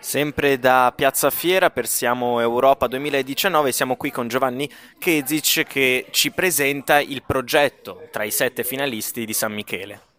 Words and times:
Sempre 0.00 0.58
da 0.58 0.92
Piazza 0.96 1.28
Fiera 1.28 1.68
per 1.68 1.86
Siamo 1.86 2.40
Europa 2.40 2.86
2019 2.86 3.70
siamo 3.70 3.96
qui 3.96 4.10
con 4.10 4.28
Giovanni 4.28 4.68
Kezic 4.98 5.64
che 5.64 6.06
ci 6.10 6.30
presenta 6.30 7.00
il 7.00 7.22
progetto 7.24 8.08
tra 8.10 8.24
i 8.24 8.30
sette 8.30 8.64
finalisti 8.64 9.26
di 9.26 9.34
San 9.34 9.52
Michele. 9.52 10.09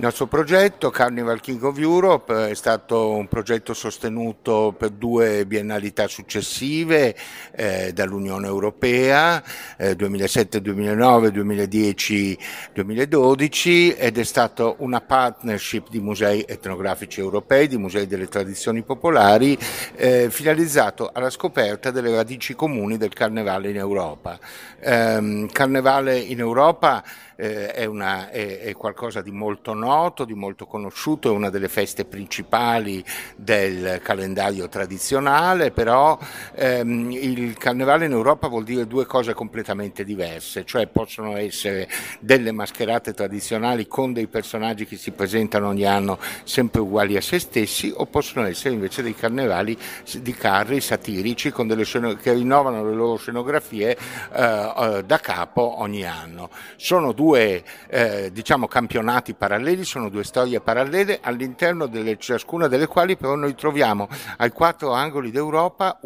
Il 0.00 0.06
nostro 0.06 0.28
progetto, 0.28 0.88
Carnival 0.88 1.40
King 1.40 1.62
of 1.62 1.76
Europe, 1.76 2.48
è 2.48 2.54
stato 2.54 3.10
un 3.10 3.28
progetto 3.28 3.74
sostenuto 3.74 4.74
per 4.74 4.92
due 4.92 5.44
biennalità 5.44 6.08
successive 6.08 7.14
eh, 7.50 7.92
dall'Unione 7.92 8.46
Europea, 8.46 9.44
eh, 9.76 9.94
2007-2009, 9.96 12.38
2010-2012 12.74 13.96
ed 13.98 14.16
è 14.16 14.24
stato 14.24 14.76
una 14.78 15.02
partnership 15.02 15.90
di 15.90 16.00
musei 16.00 16.46
etnografici 16.48 17.20
europei, 17.20 17.68
di 17.68 17.76
musei 17.76 18.06
delle 18.06 18.28
tradizioni 18.28 18.80
popolari, 18.80 19.58
eh, 19.96 20.30
finalizzato 20.30 21.10
alla 21.12 21.28
scoperta 21.28 21.90
delle 21.90 22.14
radici 22.14 22.54
comuni 22.54 22.96
del 22.96 23.12
Carnevale 23.12 23.68
in 23.68 23.76
Europa. 23.76 24.38
Eh, 24.80 25.46
carnevale 25.52 26.18
in 26.18 26.38
Europa 26.38 27.04
eh, 27.40 27.72
è, 27.72 27.86
una, 27.86 28.28
è, 28.28 28.60
è, 28.60 28.72
qualcosa 28.74 29.22
di 29.22 29.30
molto 29.30 29.72
noto, 29.72 29.89
di 30.24 30.34
molto 30.34 30.66
conosciuto, 30.66 31.28
è 31.28 31.32
una 31.32 31.50
delle 31.50 31.68
feste 31.68 32.04
principali 32.04 33.04
del 33.34 34.00
calendario 34.02 34.68
tradizionale, 34.68 35.72
però 35.72 36.16
ehm, 36.54 37.10
il 37.10 37.56
carnevale 37.58 38.06
in 38.06 38.12
Europa 38.12 38.46
vuol 38.46 38.62
dire 38.64 38.86
due 38.86 39.04
cose 39.04 39.34
completamente 39.34 40.04
diverse, 40.04 40.64
cioè 40.64 40.86
possono 40.86 41.36
essere 41.36 41.88
delle 42.20 42.52
mascherate 42.52 43.14
tradizionali 43.14 43.88
con 43.88 44.12
dei 44.12 44.28
personaggi 44.28 44.86
che 44.86 44.96
si 44.96 45.10
presentano 45.10 45.68
ogni 45.68 45.84
anno 45.84 46.18
sempre 46.44 46.80
uguali 46.80 47.16
a 47.16 47.20
se 47.20 47.40
stessi 47.40 47.92
o 47.94 48.06
possono 48.06 48.46
essere 48.46 48.74
invece 48.74 49.02
dei 49.02 49.14
carnevali 49.14 49.76
di 50.20 50.32
carri 50.34 50.80
satirici 50.80 51.52
delle, 51.66 51.84
che 52.16 52.32
rinnovano 52.32 52.84
le 52.84 52.94
loro 52.94 53.16
scenografie 53.16 53.96
eh, 54.32 54.72
eh, 54.76 55.02
da 55.04 55.18
capo 55.18 55.80
ogni 55.80 56.04
anno. 56.04 56.48
Sono 56.76 57.12
due 57.12 57.62
eh, 57.88 58.30
diciamo, 58.32 58.68
campionati 58.68 59.34
paralleli, 59.34 59.79
sono 59.84 60.08
due 60.08 60.24
storie 60.24 60.60
parallele 60.60 61.20
all'interno 61.22 61.86
di 61.86 62.16
ciascuna 62.18 62.68
delle 62.68 62.86
quali 62.86 63.16
però 63.16 63.34
noi 63.34 63.54
troviamo 63.54 64.08
ai 64.38 64.50
quattro 64.50 64.92
angoli 64.92 65.30
d'Europa 65.30 66.00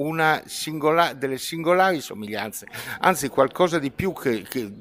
singola, 0.44 1.12
delle 1.12 1.38
singolari 1.38 2.00
somiglianze, 2.00 2.66
anzi 3.00 3.28
qualcosa 3.28 3.78
di 3.78 3.90
più 3.90 4.12
che, 4.12 4.42
che, 4.42 4.72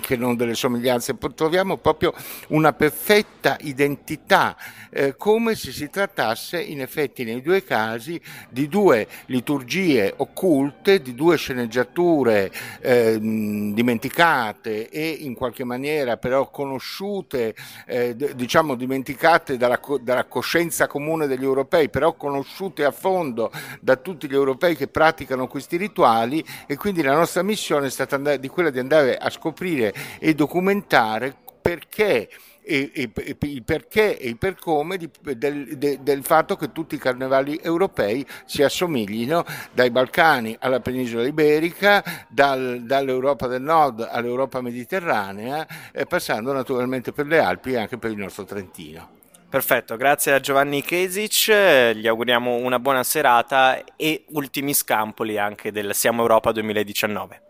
che 0.00 0.16
non 0.16 0.36
delle 0.36 0.54
somiglianze, 0.54 1.16
troviamo 1.34 1.76
proprio 1.76 2.12
una 2.48 2.72
perfetta 2.72 3.56
identità, 3.60 4.56
eh, 4.90 5.16
come 5.16 5.54
se 5.54 5.72
si 5.72 5.90
trattasse 5.90 6.60
in 6.60 6.80
effetti 6.80 7.24
nei 7.24 7.42
due 7.42 7.62
casi 7.64 8.20
di 8.48 8.68
due 8.68 9.06
liturgie 9.26 10.12
occulte, 10.16 11.02
di 11.02 11.14
due 11.14 11.36
sceneggiature 11.36 12.50
eh, 12.80 13.18
dimenticate 13.20 14.88
e 14.88 15.08
in 15.08 15.34
qualche 15.34 15.64
maniera 15.64 16.16
però 16.16 16.50
conosciute, 16.50 17.54
eh, 17.86 18.16
diciamo 18.36 18.74
dimenticate 18.76 19.56
dalla, 19.56 19.80
dalla, 20.00 20.24
coscienza 20.26 20.86
comune 20.86 21.26
degli 21.26 21.42
europei, 21.42 21.88
però 21.88 22.14
conosciute 22.14 22.84
a 22.84 22.92
fondo 22.92 23.50
da 23.80 23.96
tutti 23.96 24.28
gli 24.28 24.34
europei 24.34 24.76
che 24.76 24.86
praticano 24.86 25.48
questi 25.48 25.76
rituali 25.76 26.44
e 26.66 26.76
quindi 26.76 27.02
la 27.02 27.14
nostra 27.14 27.42
missione 27.42 27.86
è 27.86 27.90
stata 27.90 28.36
di 28.36 28.48
quella 28.48 28.70
di 28.70 28.78
andare 28.78 29.16
a 29.16 29.30
scoprire 29.30 29.92
e 30.20 30.34
documentare 30.34 31.38
perché 31.66 32.28
e, 32.62 32.90
il 32.94 33.62
perché 33.64 34.18
e 34.18 34.28
il 34.28 34.38
per 34.38 34.56
come 34.56 34.96
di, 34.96 35.08
del, 35.20 35.76
de, 35.76 35.98
del, 36.02 36.24
fatto 36.24 36.56
che 36.56 36.72
tutti 36.72 36.94
i 36.94 36.98
carnevali 36.98 37.58
europei 37.62 38.26
si 38.44 38.62
assomiglino 38.62 39.44
dai 39.72 39.90
Balcani 39.90 40.56
alla 40.60 40.80
penisola 40.80 41.26
iberica, 41.26 42.02
dal, 42.28 42.82
dall'Europa 42.82 43.46
del 43.46 43.62
Nord 43.62 44.06
all'Europa 44.08 44.60
mediterranea, 44.60 45.66
eh, 45.92 46.06
passando 46.06 46.52
naturalmente 46.52 47.12
per 47.12 47.26
le 47.26 47.38
Alpi 47.38 47.72
e 47.72 47.78
anche 47.78 47.98
per 47.98 48.10
il 48.10 48.18
nostro 48.18 48.44
Trentino. 48.44 49.14
Perfetto, 49.48 49.96
grazie 49.96 50.32
a 50.32 50.40
Giovanni 50.40 50.82
Kesic, 50.82 51.92
gli 51.94 52.06
auguriamo 52.06 52.56
una 52.56 52.80
buona 52.80 53.04
serata 53.04 53.82
e 53.96 54.24
ultimi 54.30 54.74
scampoli 54.74 55.38
anche 55.38 55.70
del 55.70 55.94
Siamo 55.94 56.22
Europa 56.22 56.50
2019. 56.50 57.45